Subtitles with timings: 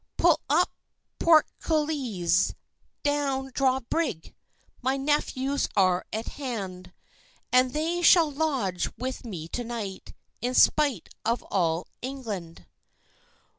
[0.17, 0.71] "Pull up
[1.19, 2.55] portcullize!
[3.03, 4.33] down draw brig!
[4.81, 6.91] My nephews are at hand;
[7.51, 12.65] And they shall lodge with me to night, In spite of all England."